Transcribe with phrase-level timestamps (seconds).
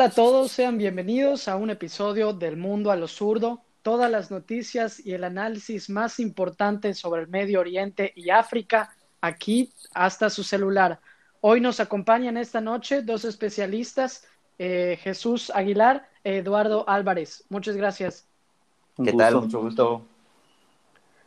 [0.00, 3.60] Hola a todos, sean bienvenidos a un episodio del Mundo a lo Zurdo.
[3.82, 9.74] Todas las noticias y el análisis más importantes sobre el Medio Oriente y África aquí
[9.92, 11.00] hasta su celular.
[11.42, 14.26] Hoy nos acompañan esta noche dos especialistas,
[14.58, 17.44] eh, Jesús Aguilar e Eduardo Álvarez.
[17.50, 18.26] Muchas gracias.
[19.04, 19.34] ¿Qué tal?
[19.34, 20.02] Mucho gusto.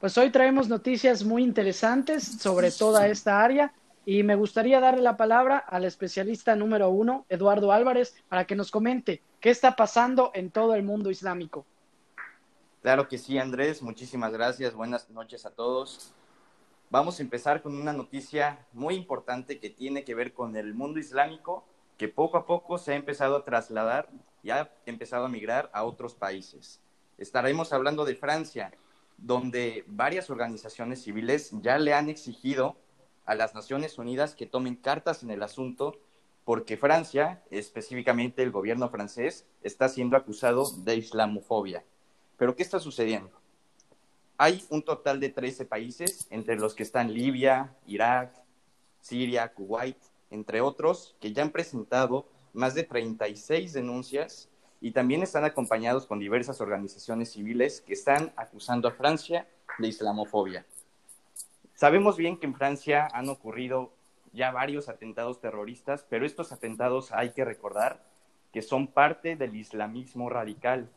[0.00, 3.74] Pues hoy traemos noticias muy interesantes sobre toda esta área
[4.06, 8.70] y me gustaría darle la palabra al especialista número uno, Eduardo Álvarez, para que nos
[8.70, 11.64] comente qué está pasando en todo el mundo islámico.
[12.82, 13.80] Claro que sí, Andrés.
[13.80, 14.74] Muchísimas gracias.
[14.74, 16.12] Buenas noches a todos.
[16.90, 21.00] Vamos a empezar con una noticia muy importante que tiene que ver con el mundo
[21.00, 21.64] islámico,
[21.96, 24.10] que poco a poco se ha empezado a trasladar
[24.42, 26.80] y ha empezado a migrar a otros países.
[27.16, 28.70] Estaremos hablando de Francia,
[29.16, 32.76] donde varias organizaciones civiles ya le han exigido
[33.24, 35.98] a las Naciones Unidas que tomen cartas en el asunto
[36.44, 41.84] porque Francia, específicamente el gobierno francés, está siendo acusado de islamofobia.
[42.36, 43.30] Pero ¿qué está sucediendo?
[44.36, 48.34] Hay un total de 13 países, entre los que están Libia, Irak,
[49.00, 49.96] Siria, Kuwait,
[50.30, 54.48] entre otros, que ya han presentado más de 36 denuncias
[54.80, 60.66] y también están acompañados con diversas organizaciones civiles que están acusando a Francia de islamofobia.
[61.84, 63.92] Sabemos bien que en Francia han ocurrido
[64.32, 68.02] ya varios atentados terroristas, pero estos atentados hay que recordar
[68.54, 70.88] que son parte del islamismo radical.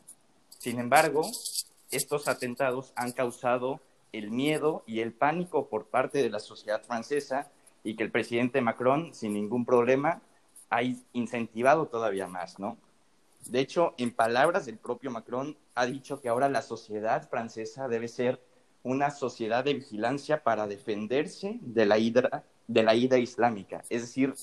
[0.47, 1.23] Sin embargo,
[1.91, 3.81] estos atentados han causado
[4.13, 7.51] el miedo y el pánico por parte de la sociedad francesa
[7.83, 10.21] y que el presidente Macron, sin ningún problema,
[10.69, 12.77] ha incentivado todavía más, ¿no?
[13.47, 18.07] De hecho, en palabras del propio Macron, ha dicho que ahora la sociedad francesa debe
[18.07, 18.39] ser
[18.87, 23.83] una sociedad de vigilancia para defenderse de la hidra, de la ida islámica.
[23.89, 24.33] Es decir,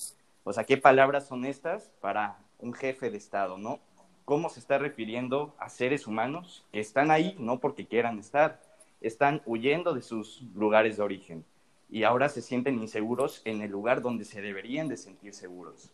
[0.45, 3.81] o sea, ¿qué palabras son estas para un jefe de Estado, no?
[4.27, 8.61] ¿Cómo se está refiriendo a seres humanos que están ahí no porque quieran estar,
[9.01, 11.45] están huyendo de sus lugares de origen
[11.89, 15.91] y ahora se sienten inseguros en el lugar donde se deberían de sentir seguros?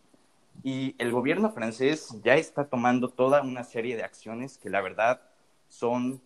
[0.61, 5.21] Y el gobierno francés ya está tomando toda una serie de acciones que la verdad
[5.69, 6.21] son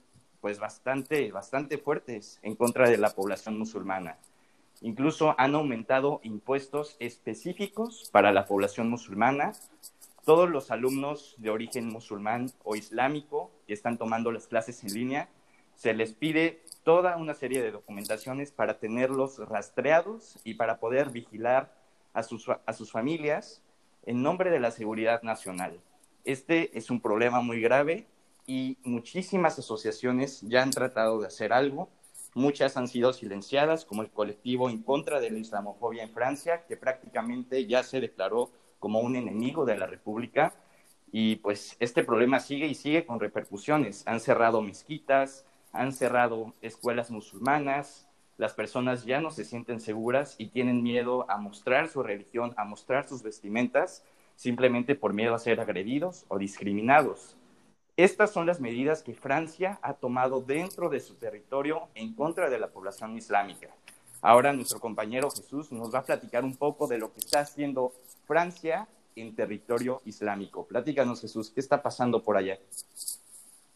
[0.46, 4.20] pues bastante, bastante fuertes en contra de la población musulmana.
[4.82, 9.54] Incluso han aumentado impuestos específicos para la población musulmana.
[10.24, 15.30] Todos los alumnos de origen musulmán o islámico que están tomando las clases en línea,
[15.74, 21.74] se les pide toda una serie de documentaciones para tenerlos rastreados y para poder vigilar
[22.14, 23.64] a sus, a sus familias
[24.06, 25.80] en nombre de la seguridad nacional.
[26.24, 28.06] Este es un problema muy grave
[28.48, 31.90] y muchísimas asociaciones ya han tratado de hacer algo.
[32.34, 36.78] Muchas han sido silenciadas, como el colectivo en contra de la islamofobia en Francia, que
[36.78, 40.54] prácticamente ya se declaró como un enemigo de la República.
[41.12, 44.04] Y pues este problema sigue y sigue con repercusiones.
[44.06, 48.08] Han cerrado mezquitas, han cerrado escuelas musulmanas,
[48.38, 52.66] las personas ya no se sienten seguras y tienen miedo a mostrar su religión, a
[52.66, 54.04] mostrar sus vestimentas,
[54.36, 57.38] simplemente por miedo a ser agredidos o discriminados.
[57.98, 62.60] Estas son las medidas que Francia ha tomado dentro de su territorio en contra de
[62.60, 63.70] la población islámica.
[64.22, 67.94] Ahora nuestro compañero Jesús nos va a platicar un poco de lo que está haciendo
[68.28, 70.66] Francia en territorio islámico.
[70.66, 72.60] Platícanos Jesús, ¿qué está pasando por allá?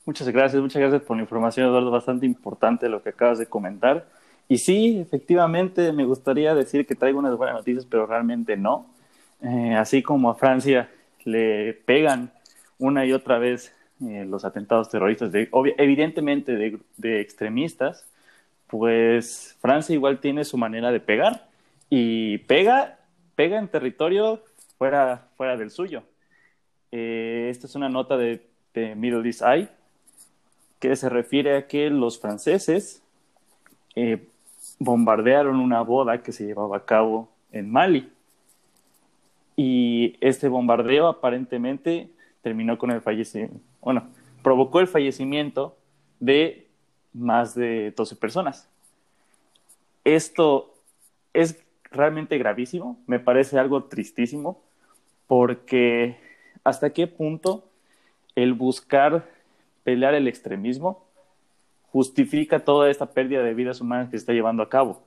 [0.06, 4.06] Muchas gracias, muchas gracias por la información, Eduardo, bastante importante lo que acabas de comentar.
[4.50, 8.88] Y sí, efectivamente, me gustaría decir que traigo unas buenas noticias, pero realmente no.
[9.42, 10.90] Eh, así como a Francia
[11.24, 12.34] le pegan
[12.80, 13.74] una y otra vez
[14.08, 16.56] eh, los atentados terroristas, de, evidentemente
[16.98, 18.06] de, extremistas,
[18.68, 21.48] pues Francia igual tiene su manera de pegar
[21.90, 23.00] y pega,
[23.36, 24.42] pega en territorio
[24.78, 26.04] fuera, fuera del suyo.
[26.92, 28.42] Eh, esta es una nota de,
[28.96, 29.68] Middle East Eye
[30.80, 33.04] que se refiere a que los franceses
[33.94, 34.26] eh,
[34.78, 38.10] bombardearon una boda que se llevaba a cabo en Mali.
[39.58, 42.10] Y este bombardeo aparentemente
[42.42, 44.08] terminó con el fallecimiento, bueno,
[44.44, 45.78] provocó el fallecimiento
[46.20, 46.68] de
[47.14, 48.70] más de 12 personas.
[50.04, 50.74] Esto
[51.34, 54.62] es realmente gravísimo, me parece algo tristísimo,
[55.28, 56.18] porque
[56.64, 57.70] hasta qué punto
[58.36, 59.28] el buscar
[59.84, 61.06] pelear el extremismo
[61.92, 65.02] justifica toda esta pérdida de vidas humanas que se está llevando a cabo.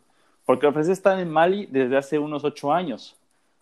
[0.44, 3.16] Porque los franceses están en Mali desde hace unos ocho años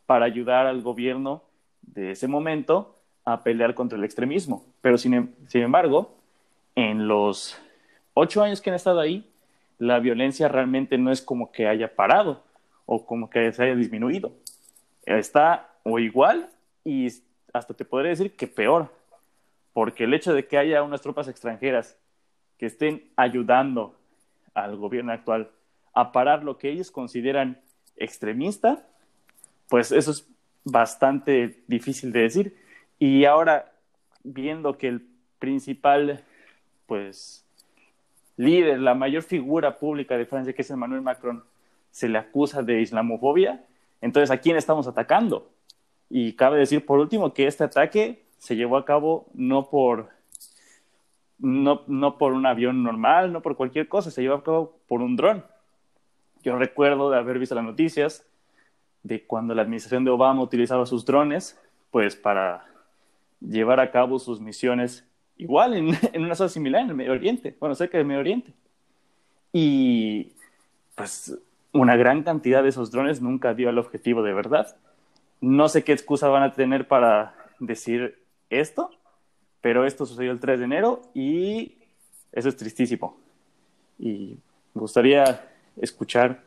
[0.06, 1.42] para ayudar al gobierno
[1.82, 4.64] de ese momento a pelear contra el extremismo.
[4.80, 6.16] Pero sin, em, sin embargo,
[6.74, 7.60] en los
[8.14, 9.30] ocho años que han estado ahí,
[9.78, 12.42] la violencia realmente no es como que haya parado
[12.86, 14.32] o como que se haya disminuido.
[15.06, 16.50] Está o igual
[16.84, 17.08] y
[17.52, 18.92] hasta te podría decir que peor,
[19.72, 21.98] porque el hecho de que haya unas tropas extranjeras
[22.58, 23.96] que estén ayudando
[24.54, 25.50] al gobierno actual
[25.94, 27.60] a parar lo que ellos consideran
[27.96, 28.86] extremista,
[29.68, 30.26] pues eso es
[30.64, 32.56] bastante difícil de decir.
[32.98, 33.72] Y ahora,
[34.22, 35.06] viendo que el
[35.38, 36.22] principal,
[36.86, 37.44] pues,
[38.36, 41.44] líder, la mayor figura pública de Francia, que es Emmanuel Macron,
[41.90, 43.64] se le acusa de islamofobia,
[44.00, 45.50] entonces, ¿a quién estamos atacando?
[46.08, 50.08] Y cabe decir, por último, que este ataque se llevó a cabo no por,
[51.38, 55.02] no, no por un avión normal, no por cualquier cosa, se llevó a cabo por
[55.02, 55.44] un dron.
[56.42, 58.26] Yo recuerdo de haber visto las noticias
[59.02, 62.69] de cuando la administración de Obama utilizaba sus drones, pues para
[63.40, 65.06] llevar a cabo sus misiones
[65.36, 68.52] igual en, en una zona similar en el Medio Oriente, bueno, cerca del Medio Oriente.
[69.52, 70.32] Y
[70.94, 71.36] pues
[71.72, 74.76] una gran cantidad de esos drones nunca dio al objetivo de verdad.
[75.40, 78.18] No sé qué excusa van a tener para decir
[78.50, 78.90] esto,
[79.60, 81.78] pero esto sucedió el 3 de enero y
[82.32, 83.16] eso es tristísimo.
[83.98, 84.38] Y
[84.74, 85.48] me gustaría
[85.80, 86.42] escuchar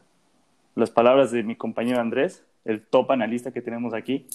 [0.75, 4.27] las palabras de mi compañero Andrés, el top analista que tenemos aquí.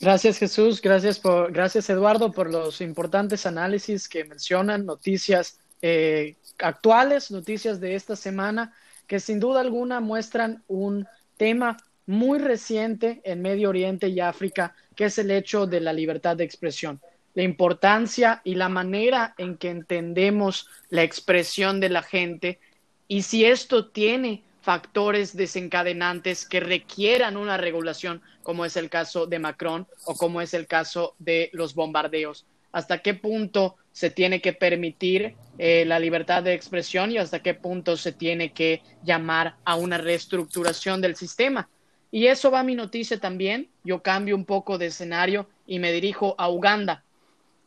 [0.00, 7.30] Gracias Jesús, gracias, por, gracias Eduardo por los importantes análisis que mencionan, noticias eh, actuales,
[7.30, 8.74] noticias de esta semana
[9.06, 11.06] que sin duda alguna muestran un
[11.36, 11.76] tema
[12.06, 16.44] muy reciente en Medio Oriente y África, que es el hecho de la libertad de
[16.44, 17.00] expresión,
[17.34, 22.60] la importancia y la manera en que entendemos la expresión de la gente
[23.08, 29.38] y si esto tiene factores desencadenantes que requieran una regulación, como es el caso de
[29.38, 32.46] Macron o como es el caso de los bombardeos.
[32.72, 37.54] ¿Hasta qué punto se tiene que permitir eh, la libertad de expresión y hasta qué
[37.54, 41.68] punto se tiene que llamar a una reestructuración del sistema.
[42.10, 43.68] Y eso va a mi noticia también.
[43.84, 47.04] Yo cambio un poco de escenario y me dirijo a Uganda.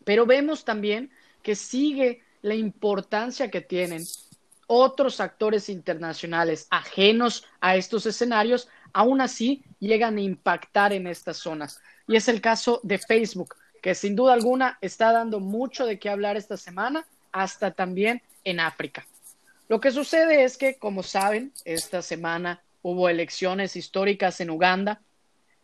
[0.03, 1.11] Pero vemos también
[1.43, 4.03] que sigue la importancia que tienen
[4.67, 11.81] otros actores internacionales ajenos a estos escenarios, aún así llegan a impactar en estas zonas.
[12.07, 16.09] Y es el caso de Facebook que sin duda alguna está dando mucho de qué
[16.09, 19.05] hablar esta semana, hasta también en África.
[19.69, 25.01] Lo que sucede es que, como saben, esta semana hubo elecciones históricas en Uganda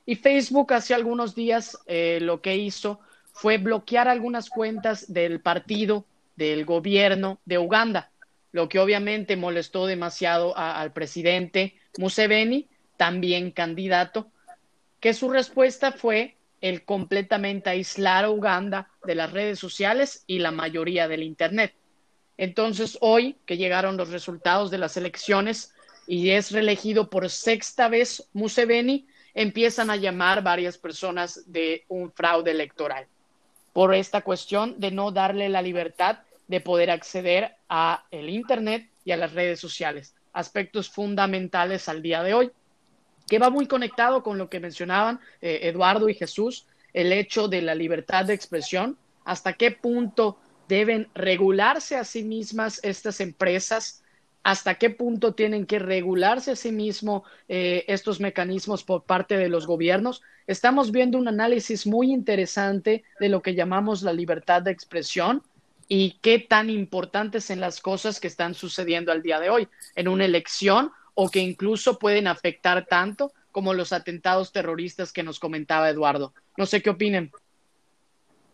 [0.06, 3.00] y Facebook hace algunos días eh, lo que hizo
[3.32, 6.06] fue bloquear algunas cuentas del partido
[6.36, 8.12] del gobierno de Uganda,
[8.54, 14.28] lo que obviamente molestó demasiado al presidente Museveni, también candidato,
[15.00, 20.52] que su respuesta fue el completamente aislar a Uganda de las redes sociales y la
[20.52, 21.74] mayoría del Internet.
[22.38, 25.74] Entonces, hoy que llegaron los resultados de las elecciones
[26.08, 32.52] y es reelegido por sexta vez Museveni, empiezan a llamar varias personas de un fraude
[32.52, 33.08] electoral
[33.74, 36.20] por esta cuestión de no darle la libertad
[36.54, 42.22] de poder acceder a el Internet y a las redes sociales, aspectos fundamentales al día
[42.22, 42.52] de hoy
[43.28, 47.64] que va muy conectado con lo que mencionaban eh, Eduardo y Jesús, el hecho de
[47.64, 54.04] la libertad de expresión, hasta qué punto deben regularse a sí mismas estas empresas,
[54.44, 59.50] hasta qué punto tienen que regularse a sí mismos eh, estos mecanismos por parte de
[59.50, 60.22] los gobiernos.
[60.46, 65.42] Estamos viendo un análisis muy interesante de lo que llamamos la libertad de expresión
[65.88, 69.68] y qué tan importantes son las cosas que están sucediendo al día de hoy.
[69.96, 75.40] En una elección o que incluso pueden afectar tanto como los atentados terroristas que nos
[75.40, 76.34] comentaba Eduardo.
[76.58, 77.32] No sé qué opinen.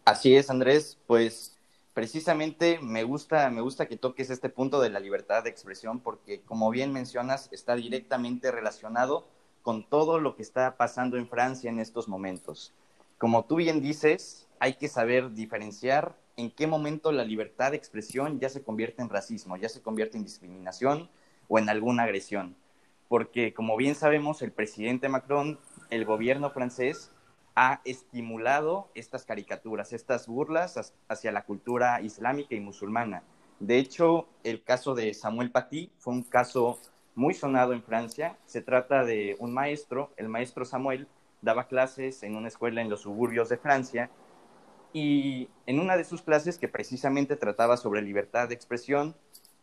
[0.06, 1.56] Así es, Andrés, pues
[1.94, 6.42] precisamente me gusta, me gusta que toques este punto de la libertad de expresión porque
[6.42, 9.28] como bien mencionas, está directamente relacionado
[9.62, 12.74] con todo lo que está pasando en Francia en estos momentos.
[13.18, 18.40] Como tú bien dices, hay que saber diferenciar en qué momento la libertad de expresión
[18.40, 21.10] ya se convierte en racismo, ya se convierte en discriminación,
[21.50, 22.56] o en alguna agresión.
[23.10, 27.12] Porque, como bien sabemos, el presidente Macron, el gobierno francés,
[27.56, 33.24] ha estimulado estas caricaturas, estas burlas hacia la cultura islámica y musulmana.
[33.60, 36.80] De hecho, el caso de Samuel Paty fue un caso
[37.16, 38.38] muy sonado en Francia.
[38.46, 41.08] Se trata de un maestro, el maestro Samuel,
[41.42, 44.10] daba clases en una escuela en los suburbios de Francia
[44.94, 49.16] y en una de sus clases que precisamente trataba sobre libertad de expresión,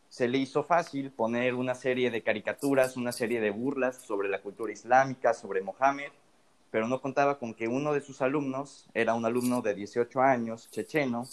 [0.08, 4.40] se le hizo fácil poner una serie de caricaturas, una serie de burlas sobre la
[4.40, 6.10] cultura islámica, sobre Mohammed,
[6.70, 10.70] pero no contaba con que uno de sus alumnos era un alumno de 18 años,
[10.70, 11.26] checheno,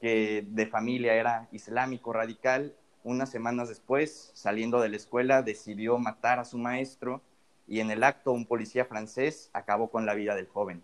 [0.00, 2.74] que de familia era islámico radical.
[3.04, 7.22] Unas semanas después, saliendo de la escuela, decidió matar a su maestro
[7.66, 10.82] y en el acto un policía francés acabó con la vida del joven.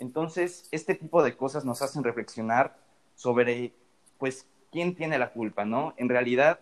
[0.00, 2.76] Entonces, este tipo de cosas nos hacen reflexionar
[3.14, 3.74] sobre,
[4.18, 5.92] pues, quién tiene la culpa, ¿no?
[5.98, 6.60] En realidad,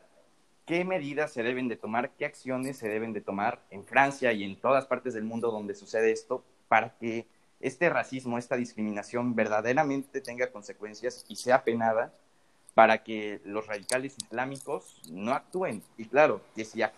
[0.66, 4.42] qué medidas se deben de tomar, qué acciones se deben de tomar en Francia y
[4.42, 7.26] en todas partes del mundo donde sucede esto para que
[7.60, 12.12] este racismo, esta discriminación verdaderamente tenga consecuencias y sea penada
[12.74, 15.82] para que los radicales islámicos no actúen.
[15.96, 16.92] Y claro, que sea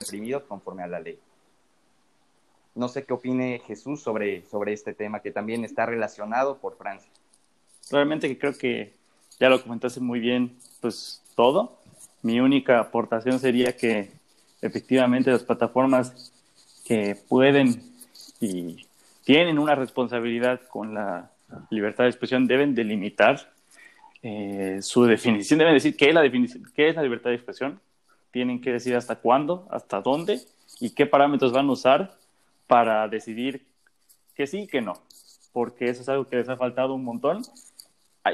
[0.00, 1.20] reprimidos conforme a la ley.
[2.76, 7.10] No sé qué opine Jesús sobre, sobre este tema, que también está relacionado por Francia.
[7.90, 8.92] Realmente creo que
[9.40, 11.78] ya lo comentaste muy bien, pues todo.
[12.22, 14.10] Mi única aportación sería que
[14.60, 16.32] efectivamente las plataformas
[16.84, 17.82] que pueden
[18.40, 18.86] y
[19.24, 21.30] tienen una responsabilidad con la
[21.70, 23.52] libertad de expresión deben delimitar
[24.22, 26.22] eh, su definición, deben decir qué es, la
[26.74, 27.80] qué es la libertad de expresión,
[28.30, 30.40] tienen que decir hasta cuándo, hasta dónde
[30.80, 32.14] y qué parámetros van a usar
[32.66, 33.66] para decidir
[34.34, 34.94] que sí y que no,
[35.52, 37.42] porque eso es algo que les ha faltado un montón.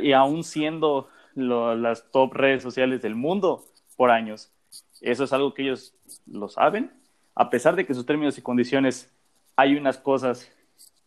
[0.01, 3.65] Y aún siendo las top redes sociales del mundo
[3.97, 4.51] por años,
[5.01, 5.95] eso es algo que ellos
[6.27, 6.91] lo saben,
[7.35, 9.11] a pesar de que sus términos y condiciones
[9.57, 10.51] hay unas cosas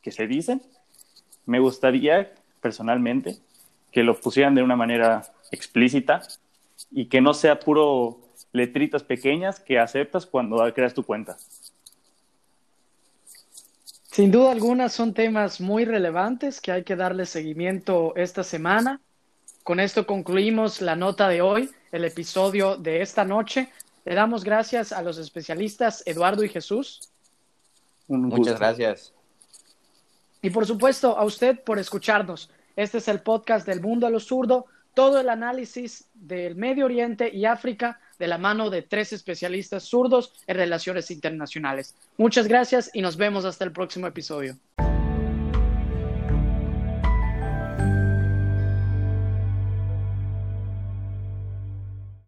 [0.02, 0.62] que se dicen,
[1.46, 3.38] me gustaría personalmente
[3.92, 6.22] que lo pusieran de una manera explícita
[6.92, 8.20] y que no sea puro
[8.52, 11.38] letritas pequeñas que aceptas cuando creas tu cuenta.
[14.16, 19.02] Sin duda alguna son temas muy relevantes que hay que darle seguimiento esta semana.
[19.62, 23.70] Con esto concluimos la nota de hoy, el episodio de esta noche.
[24.06, 27.10] Le damos gracias a los especialistas Eduardo y Jesús.
[28.08, 29.14] Muchas gracias.
[30.42, 32.50] Y por supuesto a usted por escucharnos.
[32.78, 37.36] Este es el podcast del mundo a lo zurdo, todo el análisis del Medio Oriente
[37.36, 41.96] y África de la mano de tres especialistas zurdos en relaciones internacionales.
[42.18, 44.58] Muchas gracias y nos vemos hasta el próximo episodio.